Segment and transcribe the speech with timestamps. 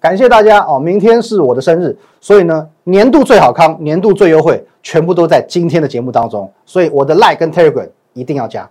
[0.00, 0.78] 感谢大家哦！
[0.78, 6.48] 明天是我的生日，所以呢，年度最好康、年度最优惠，全部都在今天的节目当中。
[6.64, 8.70] 所以我的 Like 跟 Telegram 一定要加。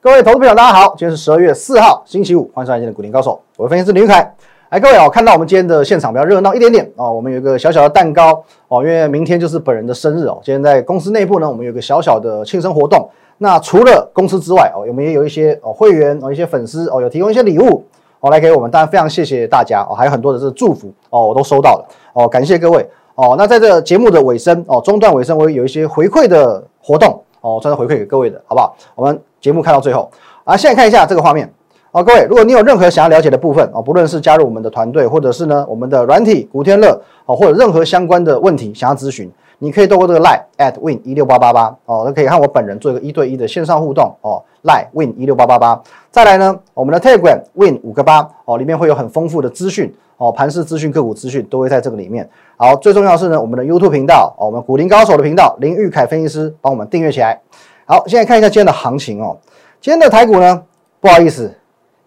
[0.00, 4.34] 各位投资朋友，大家好，今天是十二月四号，星期五，欢迎收看今天的股林高手，我是分析师林凯。
[4.72, 10.40] 哎，各位哦，看到我们今天的现场比较热闹一点点哦，我们有一个小小的蛋糕哦，因为明天就是本人的生日哦。
[10.42, 13.06] 今天在公司内部呢，我们有一个小小的庆生活动。
[13.36, 17.84] 那除了公司之外哦，我们也有一些哦会员哦，一些粉丝哦，有提供一些礼物
[18.20, 23.34] 哦来给我们，当然非常谢谢大家哦，还有很多的这祝福哦，我都收到了哦，感谢各位哦。
[23.36, 28.74] 那在这节目的尾声哦，中段尾声我有一些回馈的活动哦，算是回馈给各位的好不好？
[28.94, 30.10] 我们节目看到最后。
[30.44, 31.52] 啊，现在看一下这个画面。
[31.94, 44.42] 好，各位，如果你有任何想要了解的部分啊，不论是加入我们的团队，或者是呢我们的软体古天乐啊，或者任何相关的问题想要咨询，你可以透过这个 line at win 一六八八八哦，都可以和我本人做一个一对一的线上互动哦。
[44.62, 45.78] line win 一六八八八。
[46.10, 52.26] 再来呢，我们的 telegram win 五个八哦，里面会有很丰富的资讯哦，盘式资讯、个股资讯都会在这个里面。
[52.56, 57.38] 好，最重要是呢，我们的 YouTube 频道哦，我们股林高手的频道林玉凯分析师帮我们订阅起来。
[57.84, 59.36] 好，现在看一下今天的行情哦，
[59.78, 60.62] 今天的台股呢？
[60.98, 61.52] 不好意思，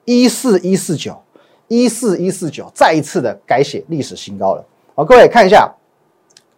[0.05, 1.21] 一四一四九，
[1.67, 4.63] 一四一四九，再一次的改写历史新高了。
[4.95, 5.69] 好，各位看一下，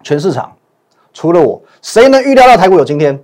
[0.03, 0.55] 全市场
[1.13, 3.19] 除了我，谁能预料到台股有今天？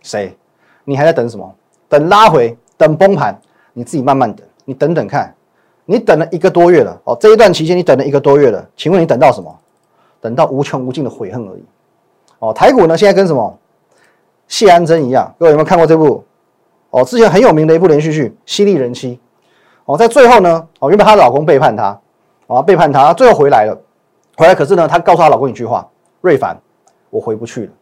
[0.00, 0.36] 谁？
[0.84, 1.54] 你还在等什么？
[1.88, 3.38] 等拉回，等崩盘？
[3.72, 5.34] 你自己慢慢等，你等等看。
[5.86, 9.54] 你等了一个多月了，哦，这一段期间你等了一个多月了，请问你等到什么？
[10.20, 11.64] 等到无穷无尽的悔恨而已。
[12.38, 13.58] 哦，台股呢，现在跟什么
[14.48, 15.34] 谢安贞一样？
[15.38, 16.24] 各位有没有看过这部？
[16.88, 19.16] 哦，之前很有名的一部连续剧《犀利人妻》，
[19.86, 22.00] 哦，在最后呢，哦，原本她老公背叛她，
[22.46, 23.78] 哦，背叛她，最后回来了，
[24.36, 25.86] 回来可是呢，她告诉她老公一句话：
[26.22, 26.58] 瑞凡，
[27.10, 27.72] 我回不去了。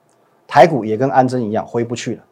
[0.49, 2.23] 台股也跟安贞一样，回不去了，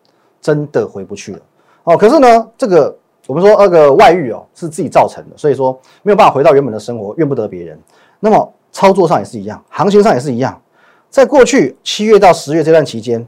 [0.40, 1.40] 真的回不去了。
[1.84, 2.94] 哦，可是呢，这个
[3.28, 7.78] 我们说那个外遇哦，是自己造成的，所以说没有办法回到原本的生活，怨不得别人。
[8.18, 10.60] 那么操作上也是一样，行情上也是一样，
[11.08, 13.24] 在过去七月到十月这段期间，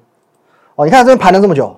[0.74, 1.74] 哦，你看这边盘了这么久，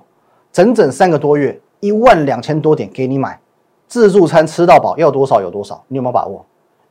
[0.51, 1.61] 整整三个多月。
[1.81, 3.39] 一万两千多点给你买，
[3.87, 6.45] 自助餐吃到饱，要多少有多少，你有没有把握？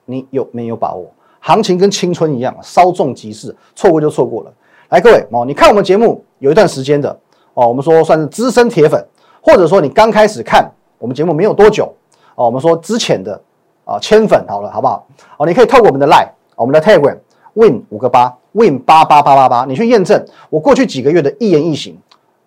[0.07, 1.11] 你有没有把握？
[1.41, 4.53] 行情跟青春一样，稍纵即逝，错过就错过了。
[4.89, 7.11] 来，各位哦，你看我们节目有一段时间的
[7.55, 9.05] 哦，我们说算是资深铁粉，
[9.43, 11.93] 或者说你刚开始看我们节目没有多久
[12.35, 13.39] 哦，我们说之前的
[13.85, 15.07] 啊千粉好了，好不好？
[15.39, 17.19] 哦，你可以透过我们的 Line，我们的 Telegram
[17.55, 21.99] Win 五个八 Win 八八八八八，你去验证我过去几个月的一言一行，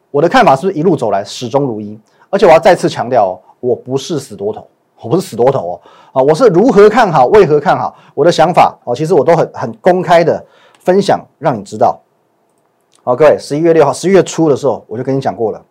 [0.10, 2.00] 我的看法是不是一路走来始终如一？
[2.30, 3.34] 而且我要再次强调哦，
[3.68, 4.66] 我不是死多头，
[5.02, 5.82] 我不是死多头哦，
[6.14, 10.44] 啊，我是如何看好，为何看好，我的想法哦，其实我都很很公开的
[10.80, 12.00] 分享，让你知道。
[13.04, 15.62] 好，各位，十一月六号，十一月初的时候，我就跟你讲过了，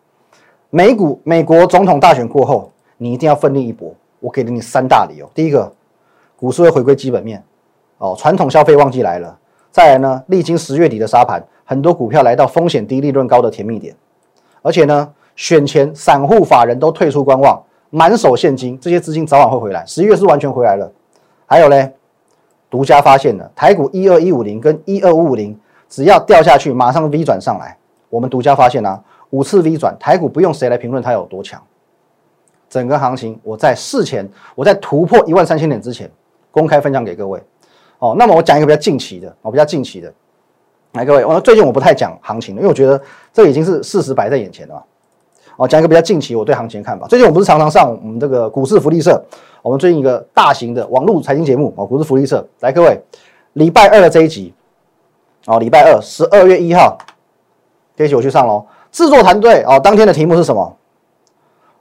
[0.68, 3.94] 美股美国总统大选过后，你一定要奋力一搏。
[4.20, 5.72] 我给了你三大理由：第一个，
[6.36, 7.42] 股市会回归基本面，
[7.98, 9.30] 哦，传统消费旺季来了；
[9.70, 13.96] 再来呢，历经十月底的沙盘，很多股票来到风险低、利润高的甜蜜点，
[14.60, 15.14] 而且呢。
[15.38, 19.84] 选前，散户法人都退出观望，满手现金，这些资金早晚会回来。
[19.86, 20.90] 十一月是完全回来了。
[21.46, 21.92] 还有嘞，
[22.68, 25.58] 独家发现的台股一二一五零跟一二五五零，
[25.88, 27.76] 只要掉下去，马上 V 转上来。
[28.10, 31.62] 我们独家发现啊，五次 V 转，台股不用谁来评论它有多强。
[32.68, 36.10] 整个行情，我在事前，我在突破一万三千点之前，
[36.50, 37.40] 公开分享给各位。
[37.98, 40.12] 哦，那么我讲一个比较近期的，哦，比较近期的，
[40.92, 43.00] 来各位，我最近我不太讲行情了，因为我觉得
[43.32, 44.84] 这已经是事实摆在眼前了。
[45.56, 47.06] 哦，讲一个比较近期我对行情的看法。
[47.06, 49.22] 最近我不是常常上我们这个股市福利社，
[49.62, 52.46] 我们最近一个大型的网络财经节目哦，股市福利社。
[52.60, 53.02] 来，各位，
[53.54, 54.52] 礼拜二的这一集，
[55.46, 56.98] 哦，礼拜二十二月一号，
[57.96, 58.64] 这一集我去上喽。
[58.92, 60.76] 制作团队哦，当天的题目是什么？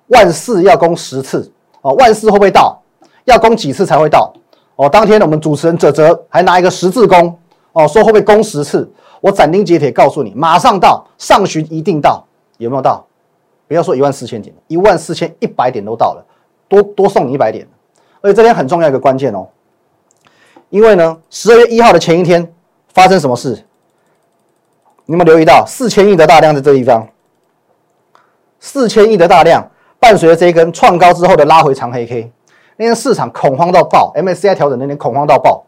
[0.08, 2.82] 万四要攻十次哦，万四会不会到？
[3.26, 4.32] 要攻几次才会到？
[4.76, 7.38] 哦，当天的我们主持人泽泽还拿一个十字弓
[7.74, 8.90] 哦，说会不会攻十次？
[9.20, 12.24] 我斩钉截铁告诉你，马上到，上旬一定到，
[12.58, 13.06] 有没有到？
[13.68, 16.26] 不要说一万四千点，一万四千一百点都到了，
[16.68, 17.68] 多多送你一百点。
[18.22, 19.48] 而且这边很重要一个关键哦，
[20.70, 22.52] 因为呢，十二月一号的前一天
[22.94, 23.64] 发生什么事？
[25.06, 27.08] 你们留意到四千亿的大量在这地方？
[28.60, 29.70] 四千亿的大量
[30.00, 32.32] 伴随着这一根创高之后的拉回长黑 K，
[32.78, 35.64] 那天市场恐慌到爆，MSCI 调整那天恐慌到爆。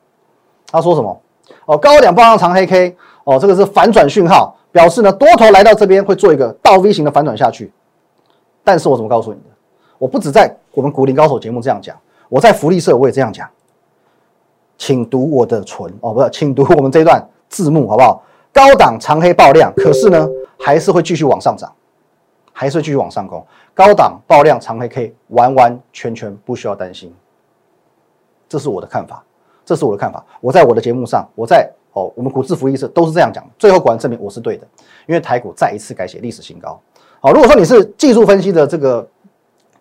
[0.71, 1.21] 他说什么？
[1.65, 7.71] 哦，高点爆上长黑 K，哦，这个是反转讯号，表示呢多头来到这边会做一个倒 V 型的反转下去。
[8.67, 9.45] 但是我怎么告诉你的？
[9.97, 11.97] 我不止在我们股林高手节目这样讲，
[12.27, 13.49] 我在福利社我也这样讲，
[14.77, 18.21] 请读我的唇哦，不是，请读我们这段字幕好不好？
[18.51, 20.27] 高档长黑爆量，可是呢，
[20.59, 21.73] 还是会继续往上涨，
[22.51, 23.41] 还是继续往上攻，
[23.73, 27.15] 高档爆量长黑 K，完完全全不需要担心，
[28.49, 29.23] 这是我的看法，
[29.63, 30.21] 这是我的看法。
[30.41, 34.67] 我在我的节目上，我在哦，我们股市福利社都是这样讲，最后果然证明我是对的，
[35.05, 36.77] 因为台股再一次改写历史新高。
[37.19, 39.07] 好，如果说你是技术分析的这个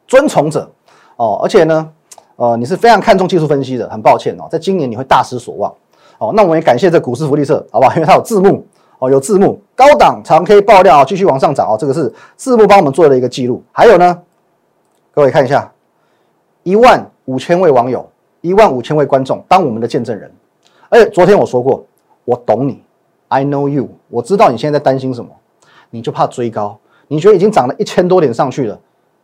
[0.06, 0.71] 尊崇者
[1.17, 1.93] 哦，而且呢，
[2.37, 5.73] 呃，你是非常看重技术分析的，很抱歉哦，在今年你会大失所望。
[6.19, 7.94] 哦，那我们也感谢这股市福利社，好不好？
[7.94, 8.67] 因为它有字幕
[8.99, 13.62] 哦，有字幕，高档长 K 爆料啊，继续往上涨哦，这个是字幕帮我们做了一个记录。
[13.71, 14.19] 还有呢，
[15.12, 15.71] 各位看一下，
[16.62, 18.09] 一万五千位网友，
[18.41, 20.33] 一万五千位观众当我们的见证人。
[20.88, 21.85] 而且昨天我说过，
[22.25, 22.83] 我懂你
[23.29, 25.31] ，I know you，我知道你现在在担心什么，
[25.91, 28.79] 你就怕追高，你觉得已经涨了一千多点上去了，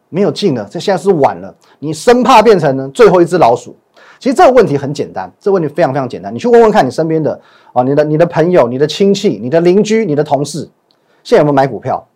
[0.09, 3.77] 没有进了，这现在是晚了，你生怕变成呢最后一只老鼠。
[4.19, 6.33] 其实这个问题很简单，这个问题非常非常简单。
[6.33, 7.41] 你去问问看你身边的
[7.73, 10.61] 啊，你的你的朋友、你的亲戚、你的邻居、你的同事，
[11.25, 12.07] 现在有没有买股票？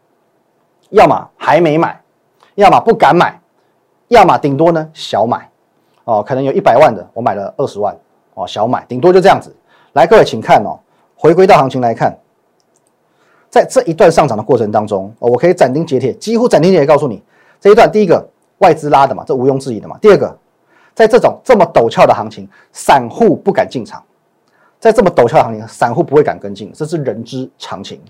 [0.91, 2.01] 要么还没买，
[2.55, 3.41] 要么不敢买，
[4.07, 5.51] 要么顶多呢小买。
[6.05, 7.93] 哦，可能有一百万的，我买了二十万
[8.35, 9.53] 哦，小买，顶多就这样子。
[9.95, 10.79] 来，各位请看哦，
[11.17, 12.17] 回归到行情来看，
[13.51, 17.23] 在这一段上涨的过程当中，哦，我可以斩钉截铁，几乎斩钉截铁告诉你，
[17.61, 18.27] 这一段第一个
[18.59, 19.99] 外资拉的嘛，这毋庸置疑的嘛。
[20.01, 20.37] 第二个。
[20.95, 24.03] 在这种这么陡峭的行情，散户不敢进场。
[24.81, 28.01] 在这么陡峭的行情，散户不会敢跟进，这是人之常情，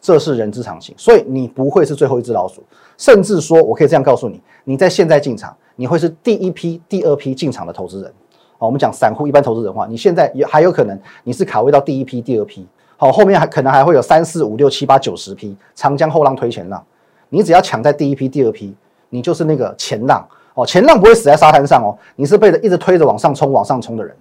[0.00, 0.92] 这是人之常情。
[0.98, 2.60] 所以你不会是最后一只老鼠，
[2.98, 8.12] 甚至说我可以这样告诉你：你在现在进场，你会是第一批、第二批进场的投资人。
[8.58, 12.66] 好，我们讲散户一般投资人的话，你现在也还有可能你是卡位到第一批、第二批。
[13.02, 16.80] 好，后面还可能还会有三四五六七八九十批，长江后浪推前浪，
[17.30, 18.72] 你只要抢在第一批、第二批，
[19.08, 20.24] 你就是那个前浪。
[20.54, 24.14] 哦，前浪不会死在沙滩上哦，你是被着一直推着往上冲、往上冲的人。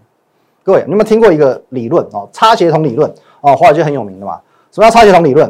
[0.64, 2.28] 各位，你有没有听过一个理论哦？
[2.32, 3.08] 擦鞋桶理论
[3.42, 4.42] 哦，华尔街很有名的嘛。
[4.72, 5.48] 什么叫擦鞋桶理论？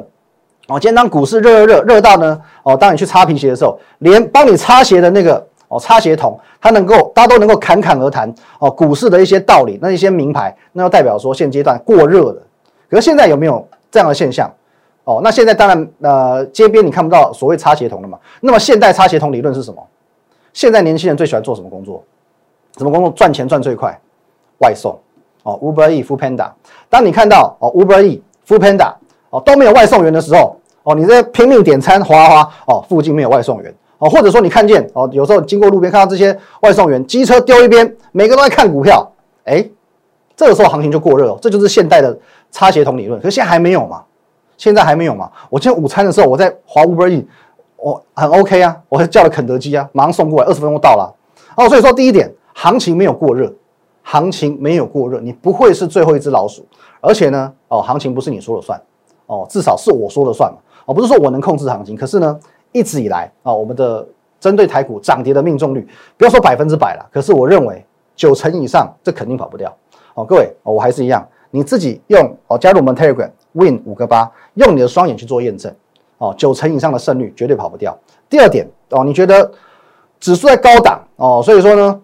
[0.68, 8.30] 哦，今天当股市热热热热到呢，哦，当你去擦皮鞋的时候，连帮你擦鞋的那个哦擦鞋桶，它能够大家都能够侃侃而谈
[8.60, 12.44] 哦，股市的一些道理，那一些名牌，那就代表说现阶段过热了。
[12.92, 14.54] 可是现在有没有这样的现象？
[15.06, 18.20] 哦，那现在当然呃，街边你看不到所谓插鞋桶了嘛。
[18.42, 19.82] 那么现代插鞋桶理论是什么？
[20.54, 22.04] 现在年轻人最喜欢做什么工作？
[22.78, 24.00] 什么工作赚钱赚最快？
[24.60, 24.96] 外送
[25.42, 26.52] 哦，Uber E、Food Panda。
[26.88, 28.94] 当你看到哦，Uber E、Food Panda
[29.32, 39.12] 哦都没有外送员的时候，哦，你在拼命点餐，哗哗哦，附近没有外送员哦，或者说你看见哦，有时候经过路边看到这些外送员机车丢一边，每个都在看股票，
[39.46, 39.68] 哎，
[40.42, 42.18] 这个时候行情就过热，这就是现代的
[42.50, 43.22] 擦鞋桶理论。
[43.22, 44.02] 可是现在还没有嘛？
[44.58, 45.30] 现在还没有嘛？
[45.52, 47.28] 我今天午餐的时候，我在滑 Uber E。
[47.78, 51.14] 我很 OK 啊，我叫了肯德基啊，马上送过来，二十分钟到了。
[51.56, 53.54] 哦，所以说第一点，行情没有过热，
[54.02, 56.66] 行情没有过热，你不会是最后一只老鼠。
[57.02, 58.82] 而且呢，哦，行情不是你说了算，
[59.28, 60.58] 哦，至少是我说了算嘛。
[60.88, 62.40] 哦，不是说我能控制行情，可是呢，
[62.72, 64.08] 一直以来啊，我们的
[64.40, 65.88] 针对台股涨跌的命中率，
[66.18, 67.86] 不要说百分之百了，可是我认为
[68.16, 69.76] 九成以上，这肯定跑不掉。
[70.14, 75.74] 哦，各位，哦，我还是一样，你自己用哦，加入我们 Telegram Win 五个八，用你的双眼去做验证。
[76.18, 77.98] 哦，九成以上的胜率绝对跑不掉。
[78.30, 79.52] 第二点哦，你觉得
[80.20, 82.02] 指数在高档哦，所以说呢，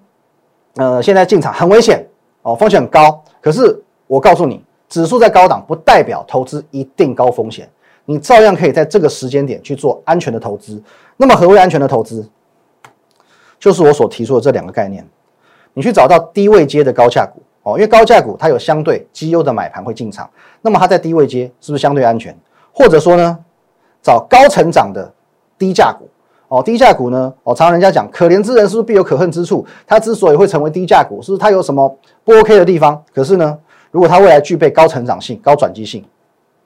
[0.78, 2.04] 呃，现在进场很危险
[2.42, 3.24] 哦，风险很高。
[3.40, 7.70] 可是我告诉你，指数在高档不代表投资一定高风险，
[8.06, 10.82] 你照样可以在这个时间点去做安全的投资。
[11.16, 12.28] 那么何为安全的投资？
[13.60, 15.08] 就是我所提出的这两个概念，
[15.74, 20.30] 你去找到低位阶的高价股哦，因为高价股它有相对绩优的买盘会进场，
[20.62, 22.34] 那么它在低位接是不是相对安全？
[22.72, 23.38] 或者说呢？
[24.02, 25.12] 找高成长的
[25.58, 26.08] 低价股
[26.48, 29.66] 哦，低价股呢哦，常常人家讲可怜之人是不是必有可恨之处？
[29.86, 31.94] 它之所以会成为低价股，是不是它有什么
[32.24, 33.04] 不 OK 的地方？
[33.14, 33.58] 可是呢，
[33.92, 36.06] 如果它未来具备高成长性、高转机性，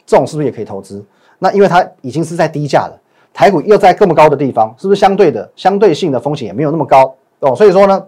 [0.06, 1.04] 这种是不是也可以投资？
[1.40, 3.00] 那因为它已经是在低价了，
[3.34, 7.56] 台股又在这么高的地方，是不是相对的相对性的风险也没有那么高哦？
[7.56, 8.06] 所以说呢，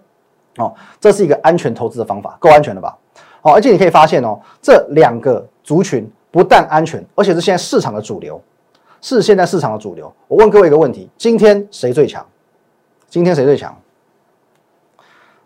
[0.58, 2.98] 哦，这是一个安全投资的方法，够安全了吧？
[3.42, 8.42] 好，而且你可以发现哦，这两个族群不但安全，而且是现在市场的主流。
[9.06, 10.10] 是现在市场的主流。
[10.30, 12.26] 我问各位一个问题：今天谁最强？
[13.10, 13.78] 今天谁最强？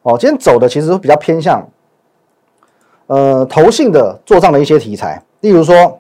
[0.04, 1.68] 哦，今天走的其实比较偏向，
[3.08, 6.00] 呃，投信的做账的一些题材，例如说，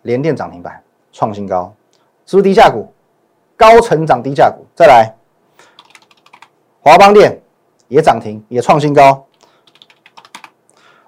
[0.00, 0.82] 联电涨停板
[1.12, 1.70] 创新高，
[2.24, 2.90] 是不是低价股？
[3.54, 5.14] 高成长低价股，再来，
[6.80, 7.40] 华邦电
[7.88, 9.24] 也涨停，也创新高。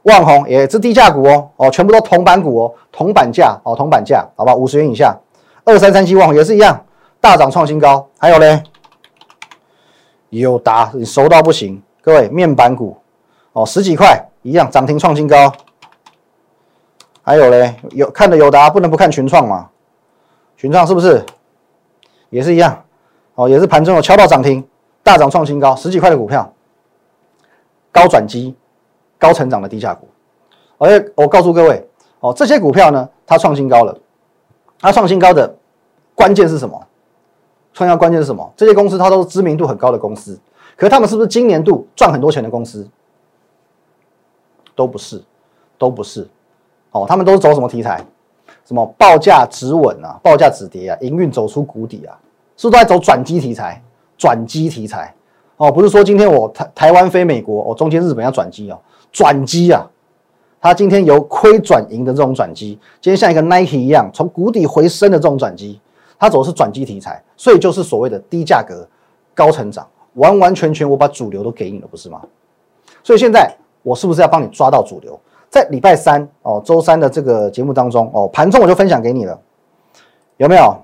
[0.02, 5.14] 万宏也是低价股哦，哦，全部都铜板股哦，铜板价哦，铜板价，好吧，五十元以下。
[5.62, 6.84] 二三三七万宏也是一样，
[7.20, 8.08] 大涨创新高。
[8.18, 8.62] 还有嘞，
[10.30, 12.96] 友达你熟到不行，各位面板股
[13.52, 15.52] 哦，十几块一样涨停创新高。
[17.22, 19.68] 还有嘞，有看的友达不能不看群创嘛？
[20.56, 21.24] 群创是不是
[22.30, 22.82] 也是一样，
[23.34, 24.66] 哦，也是盘中有敲到涨停，
[25.10, 26.48] 大涨创新高，十几块的股票，
[27.90, 28.54] 高转机、
[29.18, 30.06] 高成长的低价股。
[30.78, 31.84] 而且我告诉各位，
[32.20, 33.98] 哦，这些股票呢，它创新高了，
[34.78, 35.52] 它创新高的
[36.14, 36.86] 关键是什么？
[37.72, 38.48] 创新高关键是什么？
[38.56, 40.38] 这些公司它都是知名度很高的公司，
[40.76, 42.88] 可是他们是不是今年度赚很多钱的公司？
[44.76, 45.20] 都不是，
[45.76, 46.24] 都不是。
[46.92, 48.00] 哦，他们都是走什么题材？
[48.64, 52.16] 什么报价止稳啊，报价止跌啊，营运走出谷底啊，
[52.56, 53.82] 是不是都在走转机题材？
[54.20, 55.14] 转机题材
[55.56, 58.78] 哦，不是说今天我台台湾飞美国，哦，中间日本要转机哦，
[59.10, 59.82] 转机啊，
[60.60, 65.80] 它今天由亏转盈的这种转机，今天像一个 Nike 一样从谷底回升的这种转机，
[66.18, 68.86] 它走的是转机题材，所以就是所谓的低价格
[69.34, 72.20] 高成长，完完全全我把主流都给你了，不是吗？
[73.02, 73.50] 所以现在
[73.82, 75.18] 我是不是要帮你抓到主流？
[75.48, 79.40] 在礼拜三哦，周三的这个节目当中哦，盘中我就分享给你了，
[80.36, 80.76] 有没有？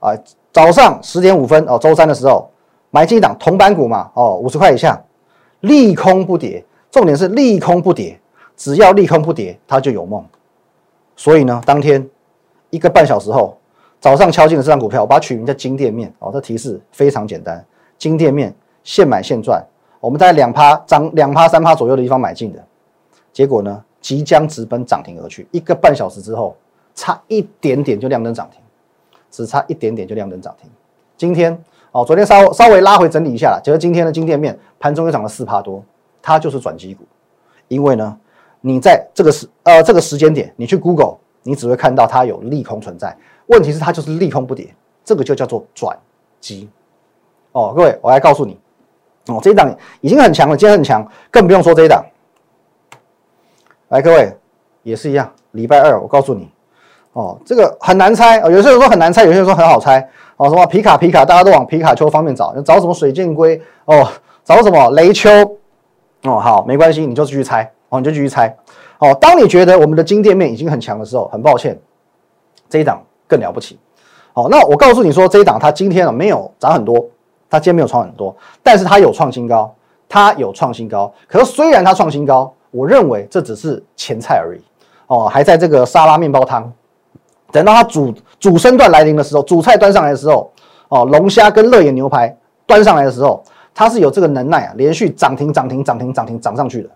[0.00, 0.12] 啊，
[0.52, 2.48] 早上十点五分哦，周三的时候
[2.90, 5.00] 买进一档铜板股嘛哦，五十块以下，
[5.60, 8.18] 利空不跌，重点是利空不跌，
[8.56, 10.24] 只要利空不跌，它就有梦。
[11.16, 12.08] 所以呢，当天
[12.70, 13.56] 一个半小时后，
[14.00, 17.64] 早上敲进了这张股票，我把它取名叫金店面哦，这提示非常简单，
[17.98, 19.64] 金店面现买现赚，
[19.98, 22.64] 我们在两趴涨两趴三趴左右的地方买进的。
[23.32, 25.46] 结果呢，即将直奔涨停而去。
[25.50, 26.56] 一个半小时之后，
[26.94, 28.60] 差一点点就亮灯涨停，
[29.30, 30.70] 只差一点点就亮灯涨停。
[31.16, 31.52] 今天
[31.92, 35.82] 哦，昨天稍稍微拉回整理一下了，结果今天的金店面盘中又涨了四趴多，
[36.22, 37.04] 它就是转机股。
[37.68, 38.16] 因为呢，
[38.60, 43.16] 你在这个时呃这个时间点，你去 Google，你只会看到它有利空存在。
[43.46, 45.98] 问题是它就是利空不跌，这个就叫做转
[46.40, 46.68] 机。
[47.52, 48.58] 哦，各位，我来告诉你，
[49.26, 52.04] 哦，这一档已经很强了，今天很强，更不用说这一档。
[53.88, 54.36] 来，各位
[54.82, 55.32] 也是一样。
[55.52, 56.50] 礼拜二，我告诉你，
[57.18, 58.48] 哦，这个很难猜哦。
[58.48, 59.98] 有些人说很难猜，有些人说很好猜
[60.36, 60.48] 哦。
[60.48, 64.06] 什么皮卡皮卡，大家都往皮卡丘方面找，找什么水箭龟哦，
[64.44, 65.28] 找什么雷丘
[66.22, 66.38] 哦。
[66.38, 68.56] 好，没关系，你就继续猜哦，你就继续猜
[69.00, 69.12] 哦。
[69.20, 71.76] 当你觉得我们的金店面已经很强的时候，很抱歉，
[72.70, 73.76] 这一档更了不起。
[74.34, 77.04] 哦，那我告诉你说，这一档它今天啊没有涨很多，
[77.50, 79.74] 它今天没有创很多，但是它有创新高，
[80.08, 81.12] 它有创新高。
[81.26, 82.54] 可是虽然它创新高。
[82.70, 84.60] 我认为这只是前菜而已，
[85.06, 86.70] 哦，还在这个沙拉面包汤，
[87.50, 90.50] 等到它主主升段来临的时候，主菜端上来的时候，
[90.88, 92.34] 哦，龙虾跟乐眼牛排
[92.66, 93.42] 端上来的时候，
[93.74, 96.90] 它是有这个能耐啊，连续涨停涨停涨停涨停涨上去的。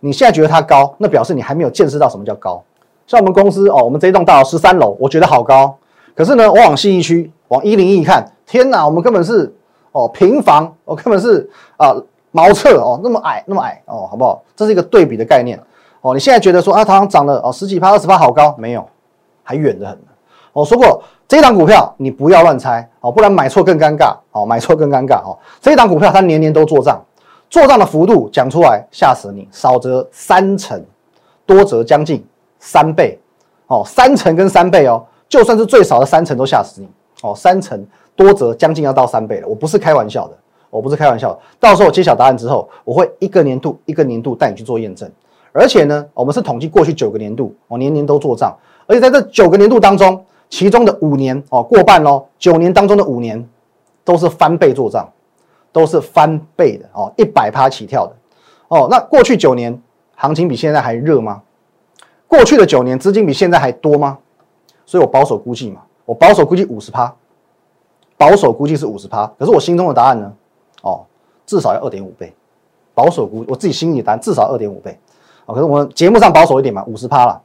[0.00, 2.62] 你现在觉得它高，那表示你还没有见识到什么叫高。
[3.06, 5.76] 像我们公司哦，我们这一栋大楼十三楼，我觉得好高，
[6.14, 9.54] 可是呢，我往信义区往一零一看，天哪，我们根本是
[9.92, 11.96] 哦平房，我根本是啊。
[12.30, 14.42] 茅厕哦，那么矮，那么矮哦，好不好？
[14.54, 15.58] 这是一个对比的概念
[16.02, 16.12] 哦。
[16.12, 18.86] 你现在觉得说啊，它涨了哦十几趴、二十趴，好高，没有，
[19.48, 19.98] 还远得很。
[20.52, 25.38] 我说过，这档股票你不要乱猜哦，不然买错更尴尬哦，买错更尴尬哦。
[25.62, 27.02] 这一档股票它年年都做账，
[27.48, 30.84] 做账的幅度讲出来吓死你，少则三成，
[31.46, 32.22] 多则将近
[32.58, 33.18] 三倍
[33.68, 36.88] 哦，三成跟三倍哦，就算是最少的三成都吓死你
[37.22, 37.82] 哦，三成
[38.14, 40.36] 多则将近要到三倍了，我不是开玩笑的。
[40.70, 45.10] 我不是开玩笑，到时候揭晓答案之后，我会一个年度一个年度带你去做验证，
[45.50, 48.54] 而且呢，我们是统计过去九个年度，我，年年都做账，
[48.88, 53.48] 而且在这九个年度当中，其中的五年哦过半喽，九年当中的五年
[54.02, 55.08] 都是翻倍做账，
[55.70, 58.16] 都是翻倍的哦，一百趴起跳的
[58.68, 58.88] 哦。
[58.90, 59.80] 那过去九年
[60.16, 61.42] 行情比现在还热吗？
[62.26, 64.18] 过去的九年资金比现在还多吗？
[64.86, 67.14] 所以我保守估计嘛，我保守估计五十趴，
[68.16, 70.32] 保守估计是五十趴，可是我心中的答案呢？
[70.82, 71.04] 哦，
[71.44, 72.32] 至少要二点五倍，
[72.94, 74.98] 保守估，我自己心里的单至少二点五倍，
[75.44, 77.42] 哦，可是我们节目上保守一点嘛，五十趴了，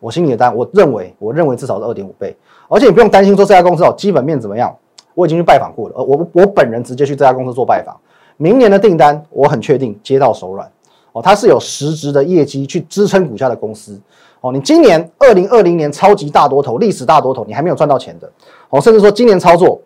[0.00, 2.36] 我心里的单，我认为，我认为至少是二点五倍，
[2.68, 4.74] 而且你不用担心说这家公司哦基本面怎么样，
[5.14, 7.96] 我已经去拜访过了，呃，我我本人直接去这家公司做拜访，
[8.36, 10.70] 明年的订单我很确定接到手软，
[11.12, 14.00] 哦，它是有实质的业绩去支撑股价的公司，
[14.40, 18.30] 哦，你今年二零二零年超级大多头，历史大多头，你还没有赚到钱的，
[18.70, 19.80] 哦，甚至说今年操作。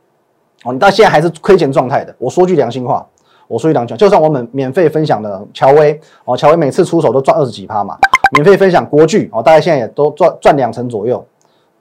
[0.65, 2.15] 哦，你到现在还是亏钱状态的。
[2.19, 3.05] 我说句良心话，
[3.53, 7.99] 我说一两句，就算我们免费分享的乔威哦，乔威每次出手都赚二十几趴嘛。
[8.33, 11.23] 免费分享国巨哦，大概现在也都赚赚两成左右，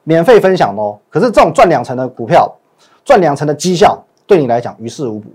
[0.04, 1.00] 免费分享哦。
[1.10, 2.54] 可是这种赚两成的股票，
[3.06, 3.98] 赚两成的绩效，
[4.28, 5.30] 对你来讲于事无补，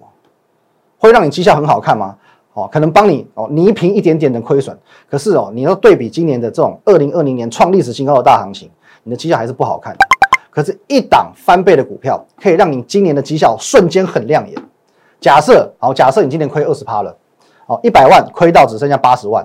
[0.98, 2.14] 会让你绩效很好看吗？
[2.52, 4.78] 哦，可能帮你哦弥平一点点的亏损。
[5.08, 8.70] 可是哦，你要对比今年的这种二零二零年创历史新高的大行情，
[9.04, 9.96] 你的绩效还是不好看。
[10.50, 14.62] 可是，一档翻倍的股票，可以让你今年的绩效瞬间很亮眼。
[15.26, 17.12] 假设，好，假设你今年亏二十趴了，
[17.66, 19.44] 好，一百万亏到只剩下八十万，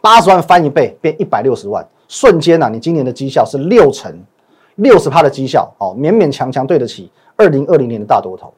[0.00, 4.10] 八十万翻一倍变一百六十万，瞬间呢，你今年的绩效是六成，
[4.76, 8.50] 六十趴的绩效，哦，勉勉强强对得起二零二零年的大多头，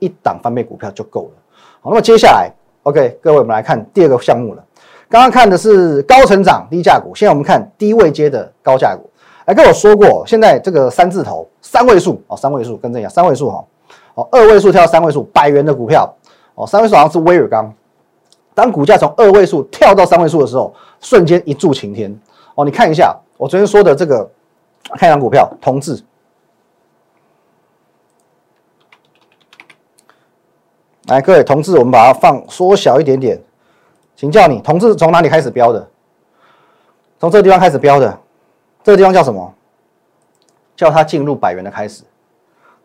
[0.00, 1.30] 一档翻倍股票就够了。
[1.80, 2.50] 好，那么接下来
[2.82, 4.64] ，OK，各位，我们来看第二个项目了。
[5.08, 9.08] 刚刚看的是高成长低价股，现在我们看低位阶的高价股。
[9.44, 13.64] 哎，跟我说过，现在这个三字头、三位数哦，三位数跟这样，三位数哈，哦，
[14.16, 16.12] 哦二位数跳三位数，百元的股票
[16.54, 17.72] 哦，三位数好像是威尔刚。
[18.54, 22.18] 当股价从二位数跳到三位数的时候，瞬间一柱擎天
[22.54, 22.64] 哦。
[22.64, 24.28] 你看一下我昨天说的这个，
[24.94, 26.02] 看一张股票，同志。
[31.08, 33.40] 来，各位同志，我们把它放缩小一点点。
[34.16, 35.88] 请教你，同志从哪里开始标的？
[37.20, 38.18] 从这个地方开始标的，
[38.82, 39.54] 这个地方叫什么？
[40.74, 42.02] 叫它进入百元的开始。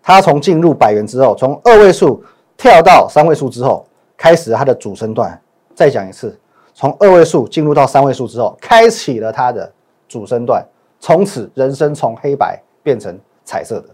[0.03, 2.23] 它从进入百元之后，从二位数
[2.57, 3.85] 跳到三位数之后，
[4.17, 5.39] 开始它的主升段。
[5.73, 6.37] 再讲一次，
[6.73, 9.71] 从二位数进入到三位数之后，开启了它的
[10.07, 10.65] 主升段，
[10.99, 13.85] 从此人生从黑白变成彩色的。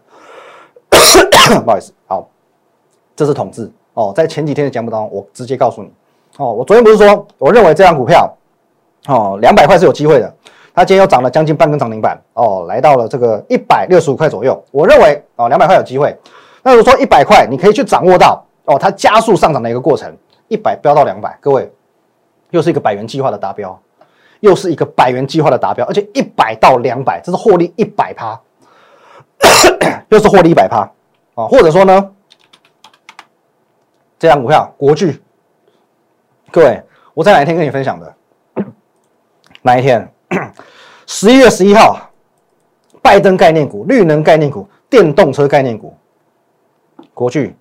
[1.63, 2.27] 不好意思，好，
[3.15, 4.11] 这是统治哦。
[4.15, 5.89] 在前几天的节目当中，我直接告诉你
[6.37, 8.29] 哦，我昨天不是说，我认为这张股票
[9.07, 10.33] 哦，两百块是有机会的。
[10.77, 14.63] 它今天又涨了将近半根涨停板哦，来到了这个一百六十五块左右。
[14.69, 16.15] 我认为哦，两百块有机会。
[16.61, 20.15] 那如果说一百块，你可以去掌握到哦，它加速上涨的一个过程。
[20.49, 21.73] 一百飙到两百，各位，
[22.51, 23.81] 又是一个百元计划的达标，
[24.41, 28.39] 又是一个百元计划的达标，而且一百到两百，这是获利一百趴，
[30.09, 30.81] 又是获利一百趴
[31.33, 31.47] 啊！
[31.47, 32.11] 或者说呢，
[34.19, 35.19] 这张股票国巨，
[36.51, 36.83] 各位，
[37.15, 38.13] 我在哪一天跟你分享的？
[39.63, 40.13] 哪一天？
[41.05, 42.09] 十一月十一号，
[43.01, 45.95] 拜登概念股、绿能概念股、电动车概念股，
[47.13, 47.55] 国巨。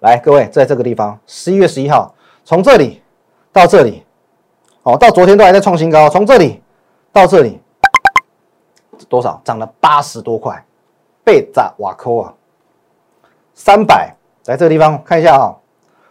[0.00, 3.02] 来，各位，在这个地方，十一月十一号，从这里
[3.52, 4.04] 到这里，
[4.84, 6.62] 哦，到昨天都还在创新高，从这里
[7.12, 7.60] 到这里，
[9.08, 9.40] 多少？
[9.44, 10.64] 涨了八十多块，
[11.24, 12.32] 被砸瓦扣啊！
[13.54, 15.56] 三百，在这个地方看一下啊，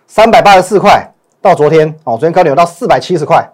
[0.06, 1.10] 三百八十四块，
[1.42, 3.50] 到昨天哦，昨天高点有到四百七十块，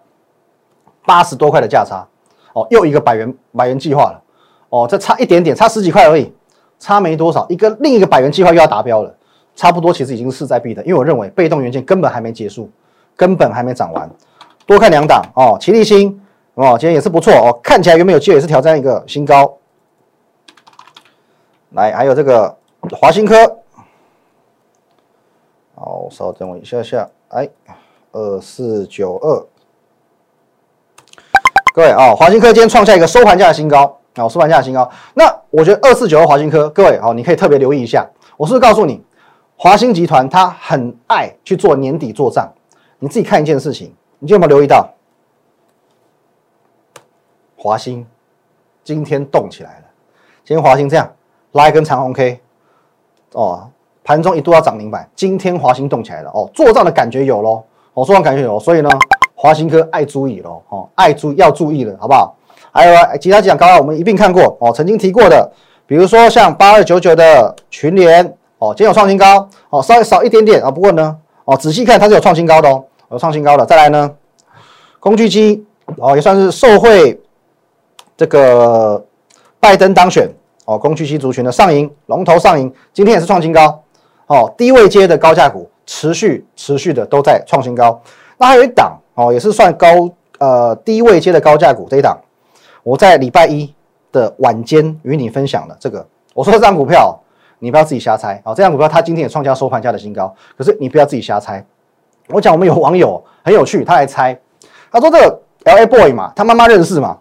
[1.06, 2.08] 八十多块的价差，
[2.54, 4.22] 哦，又一个百元百元计划了，
[4.70, 6.34] 哦，这差一点点，差十几块而已，
[6.80, 9.16] 差没多少，一个另一个百元计划又要达标了。
[9.56, 12.68] 差不多，其实已经是势在必得，因为我认为被动元件根本还没结束，
[13.16, 14.10] 根本还没涨完。
[14.66, 16.20] 多看两档哦，齐力新
[16.56, 19.60] 哦，今天也是不错哦，看起来原本有机会也是挑战一个新高。
[21.74, 22.58] 来，还有这个
[22.94, 23.36] 华新科，
[25.76, 27.48] 好，稍等我一下下，哎，
[28.12, 29.46] 二四九二，
[31.74, 34.88] 各位啊，华新科今天创下一个收盘价的新高啊，收盘价的新高。
[35.16, 38.08] 那我觉得二四九二华新科，各位好，你可以特别留意一下，
[38.38, 39.04] 我是不是告诉你？
[39.58, 42.48] 华兴集团他很爱去做年底做账，
[43.00, 44.88] 你自己看一件事情，你有没有留意到？
[47.58, 48.06] 华兴
[48.84, 49.86] 今天动起来了，
[50.46, 51.12] 今天华兴这样
[51.54, 52.40] 拉一根长红 K，
[53.32, 53.68] 哦，
[54.04, 57.64] 盘中一度要涨停板，今天华兴动起来了，哦，做账的感觉有喽，
[57.96, 58.90] 哦，做账感觉有，所以呢，
[59.44, 62.34] 华兴科爱注意喽，哦，爱注要注意了，好不好？
[62.72, 65.52] 还有其他几档高刚我们一并看过，哦，曾经提过的，
[65.86, 68.34] 比如说像八二九九的群联。
[68.60, 73.66] 哦，今天有创新高，哦，稍微少一点点啊，不过呢，哦，仔细看它是有创新高的哦，有创新高的。
[73.66, 74.10] 再来呢，
[75.02, 75.66] 工具机
[75.98, 77.22] 哦，也算是受惠
[78.16, 79.06] 这个
[79.60, 80.30] 拜登当选
[80.64, 83.84] 哦，工具机族群的上影龙头上影，今天也是创新高
[84.28, 88.02] 哦，低位接的高价股持续持续的都在创新高。
[88.38, 92.20] 那还有一档哦，也是算高呃低位阶的高价股这一档，
[92.84, 93.74] 我在礼拜一
[94.12, 97.20] 的晚间与你分享了这个，我说这张股票。
[97.60, 98.54] 你不要自己瞎猜啊！
[98.54, 101.66] 这张股票它今天也创下收盘价的新高，可是你不要自己瞎猜。
[102.28, 104.38] 我讲我们有网友很有趣，他来猜，
[104.92, 107.18] 他说这个 L A Boy 嘛，他妈妈认识嘛，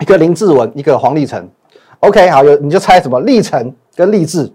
[0.00, 1.48] 一个林志文，一个黄立成。
[2.00, 4.52] OK，好，有你就猜什么立成跟立志。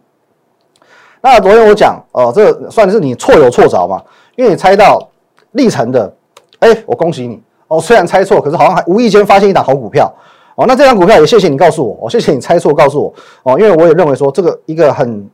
[1.21, 4.03] 那昨天我讲哦，这个算是你错有错着嘛，
[4.35, 5.09] 因为你猜到
[5.51, 6.13] 立成的，
[6.63, 7.79] 哎，我恭喜你哦。
[7.79, 10.11] 虽然猜错，可是好像还无意间发现一档好股票。
[10.55, 15.27] 哦，那这张股票也谢谢你告诉我，哦，谢谢你猜错告诉我，哦，因为我也认为说这个一个很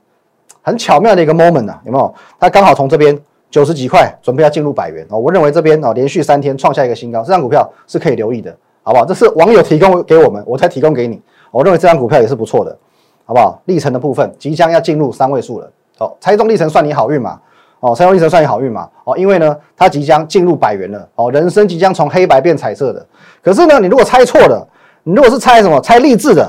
[0.61, 2.13] 很巧妙的一个 moment 啊，有没有？
[2.39, 3.19] 它刚好从这边
[3.51, 9.03] 九十几块准备要进入百元，哦，我认为这边哦连续三天创下一个新高，这张股票是可以留意的，好不好？
[9.05, 12.77] 这是网友提供给我们，我才提供给你，我认为这张股票也是不错的，
[13.25, 13.61] 好不好？
[13.65, 17.37] 历程的部分即将要进入三位数了，哦，猜中历程算你好运嘛，
[17.79, 23.05] 哦，猜中历程算你好运嘛，哦，因为呢它即将进入百元了，哦，人生即将从黑白变彩色的，
[23.41, 24.67] 可是呢你如果猜错了。
[25.03, 26.47] 你如果是猜什么猜励志的，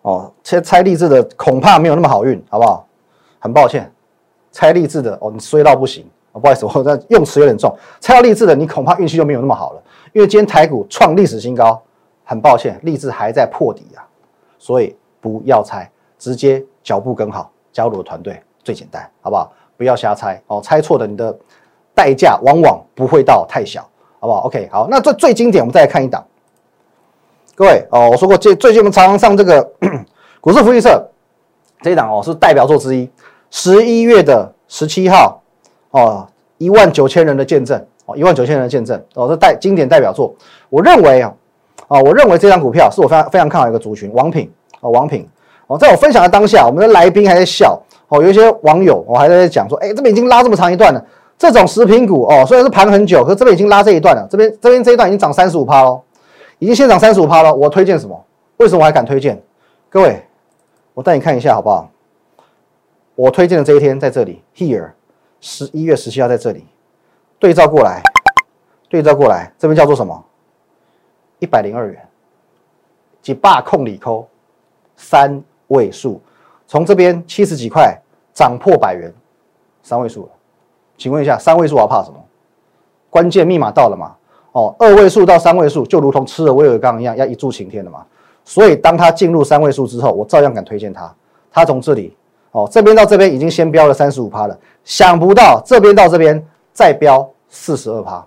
[0.00, 2.88] 哦，猜猜励志的恐怕没有那么好运，好不好？
[3.38, 3.92] 很抱歉，
[4.50, 7.72] 猜励志的哦，你衰到不行哦不好意思，我这用词有点重。
[8.00, 9.82] 猜到励志的，你恐怕运气就没有那么好了，
[10.14, 11.80] 因为今天台股创历史新高，
[12.24, 14.00] 很抱歉，励志还在破底啊，
[14.58, 19.52] 所以不要猜，直接脚步跟好，加入我的团队最简单，好不好？
[19.78, 21.34] 不要瞎猜哦，猜错的你的
[21.94, 23.80] 代价往往不会到太小，
[24.18, 26.22] 好不好？OK，好，那这最经典，我们再来看一档。
[27.54, 29.70] 各位哦，我说过，最最近我们常常上这个
[30.42, 31.08] 股市福利社
[31.80, 33.08] 这一档哦，是代表作之一。
[33.50, 35.40] 十一月的十七号
[35.92, 40.34] 哦，一万九千人的见证哦，一万九千人的见证哦，这代经典代表作。
[40.68, 41.32] 我认为啊，
[41.86, 45.28] 啊，我认为这张股票是我非常非常看好一个族群，王品哦，王品
[45.68, 51.04] 哦，在我分享的当下，我们的来宾还在笑哦，有一些网友我还在讲说，哎，这边已经拉这么长一段了，
[51.36, 56.02] 这种食品股哦，虽然是盘很久，可是这边已经拉这一段了，这边这边这一段已经涨三十五趴喽。
[56.58, 58.24] 已经先涨三十五趴了，我推荐什么？
[58.56, 59.40] 为什么我还敢推荐？
[59.88, 60.20] 各位，
[60.92, 61.88] 我带你看一下好不好？
[63.14, 64.90] 我推荐的这一天在这里，here，
[65.40, 66.66] 十一月十七号在这里，
[67.38, 68.02] 对照过来，
[68.88, 70.24] 对照过来，这边叫做什么？
[71.38, 72.08] 一百零二元，
[73.22, 74.26] 几霸控里扣，
[74.96, 76.20] 三位数，
[76.68, 77.98] 从这边七十几块
[78.34, 79.12] 涨破百元，
[79.82, 80.28] 三位数了。
[80.98, 82.16] 请问一下，三位数我要怕什么？
[83.08, 84.14] 关键密码到了吗？
[84.52, 88.04] 哦，二位数到三位数就如同吃了威尔刚一样，要一柱擎天的嘛。
[88.44, 91.10] 所以当它进入三位数之后，我照样敢推荐它。
[91.50, 92.14] 它从这里
[92.50, 98.22] 哦，这边到这边已经先飙了三十五趴了，想不到这边到这边再飙四十二趴，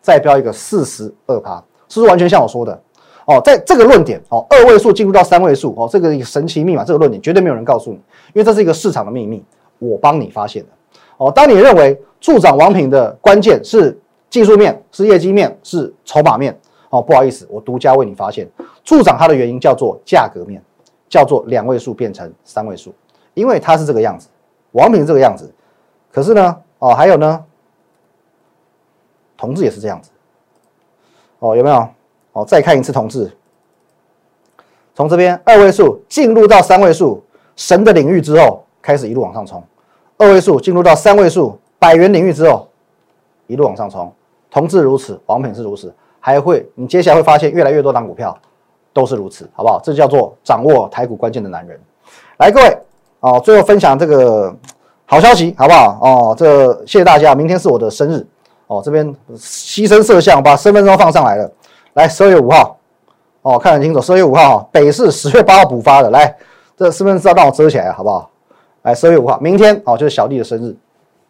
[0.00, 1.56] 再飙一个四十二趴，
[1.88, 2.80] 是不是完全像我说的？
[3.26, 9.42] 哦，在这个论点哦，二位数进入到三位数哦，这个神奇密码，这个论点绝对没有人告诉你，因为这是一个市场的秘密，
[9.78, 10.68] 我帮你发现的。
[11.16, 13.98] 哦，当你认为助长王品的关键是。
[14.30, 16.58] 技术面是业绩面是筹码面
[16.90, 18.50] 哦，不好意思，我独家为你发现
[18.82, 20.60] 助长它的原因叫做价格面，
[21.08, 22.92] 叫做两位数变成三位数，
[23.34, 24.26] 因为它是这个样子，
[24.72, 25.48] 王品是这个样子，
[26.10, 27.44] 可是呢哦还有呢，
[29.36, 30.10] 同志也是这样子
[31.38, 31.88] 哦有没有
[32.34, 33.32] 哦再看一次同志，
[34.94, 37.24] 从这边二位数进入到三位数
[37.56, 39.62] 神的领域之后，开始一路往上冲，
[40.18, 42.68] 二位数进入到三位数百元领域之后，
[43.46, 44.12] 一路往上冲。
[44.50, 48.36] 同志如此，王品是如此，还会你接下来会发现越来越多档股票
[48.92, 49.80] 都是如此，好不好？
[49.82, 51.80] 这叫做掌握台股关键的男人。
[52.38, 52.78] 来，各位
[53.20, 54.54] 哦，最后分享这个
[55.06, 55.98] 好消息，好不好？
[56.02, 58.26] 哦，这谢谢大家，明天是我的生日
[58.66, 61.50] 哦，这边牺牲摄像，把身份证放上来了。
[61.94, 62.76] 来，十二月五号
[63.42, 66.10] 哦，看得清楚，十二月五号哈，北市十月八号补发的。
[66.10, 66.36] 来，
[66.76, 68.28] 这身份证让我遮起来，好不好？
[68.82, 70.76] 来，十二月五号，明天哦，就是小弟的生日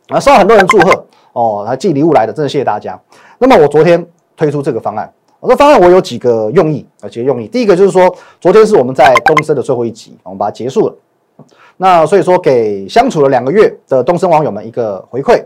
[0.09, 1.05] 啊，收到很多人祝贺。
[1.35, 2.99] 哦，还寄礼物来的，真的谢谢大家。
[3.39, 7.49] 那么我昨天推出这个方案，我说方案我有几个用意啊，几个用意。
[7.49, 10.95] 第一个就是说，昨天是我们在东升的最后一集，我们把它结束了。
[11.77, 15.45] 那所以说给相处了两个月的东升网友们一个回馈。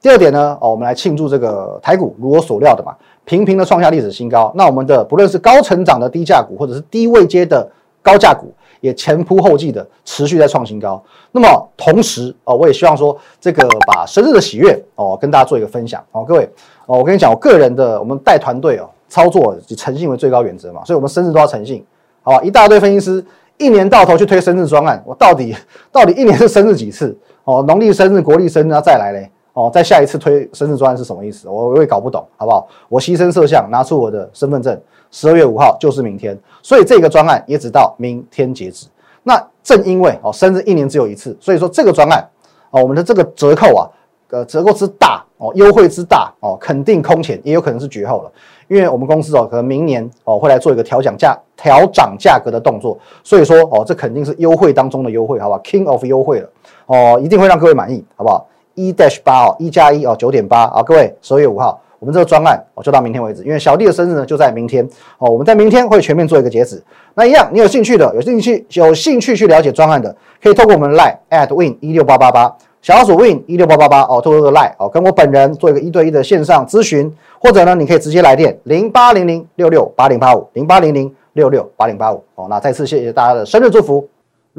[0.00, 4.52] 第二点呢，哦，我们来庆祝这个台股如我所料的嘛，频频的创下历史新高。
[4.54, 7.70] 那我们的不论是高成长的低价股，或者是低位阶的
[8.02, 8.52] 高价股。
[8.80, 11.04] 也前仆后继的持续在创新高。
[11.32, 16.48] 那么同时哦，我也希望说这个把生日的喜悦哦跟大家做一个分享哦，各位
[16.86, 21.84] 哦，我跟你讲，我个人的我们带团队哦，操作以诚信为最高原则嘛，所以我们生日都要诚信，
[22.22, 22.42] 好吧？
[22.42, 23.22] 一大堆分析师
[23.58, 25.54] 一年到头去推生日专案，我到底
[25.92, 27.14] 到底一年是生日几次？
[27.44, 29.30] 哦，农历生日、国历生日要再来嘞。
[29.52, 31.48] 哦，再下一次推生日专案是什么意思？
[31.48, 32.66] 我我也搞不懂，好不好？
[32.88, 38.86] 我牺牲摄像，拿出我的身份证，十二月五号就是明天，所以这个专案也只到明天截止。
[39.22, 42.26] 那正因为哦，生日一年只有一次，所以说这个专案
[42.70, 43.90] 哦，我们的这个折扣啊，
[44.30, 48.32] 呃，折扣之大哦，优惠之大哦，肯定空前，也有可能是绝后了。
[48.68, 56.48] 因为我们公司哦，可能明年哦会来做一个调涨价、调涨价格的动作，所以说哦，这肯定是优惠当中的优惠，好不好？King of 优惠了
[56.86, 58.46] 哦，一定会让各位满意，好不好？
[58.88, 64.88] 一 dash 八哦，一加一哦，九点八啊，各位十二月五号，我们这个专案哦就到明天为止，因为小弟的生日呢就在明天
[65.18, 66.82] 哦，我们在明天会全面做一个截止。
[67.14, 82.46] 那一样，你有兴趣的，有兴趣有兴趣去了解专案的，可以透过我们的 line at win 一六八八八，小老鼠 win 一六八八八哦，透过这个 line 哦，跟我本人做一个一对一的线上咨询，或者呢，你可以直接来电零八零零六六八零八五零八零零六六八零八五哦。
[82.48, 84.08] 那再次谢谢大家的生日祝福。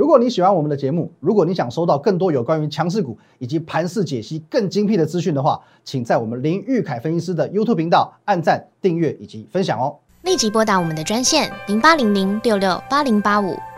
[0.02, 9.96] 如果你喜欢我们的节目，如果你想收到更多有关于强势股以及盘势解析更精辟的资讯的话，请在我们林玉凯分析师的 YouTube 频道按赞、订阅以及分享哦。
[10.24, 13.56] 立即拨打我们的专线零八零零六六八零八五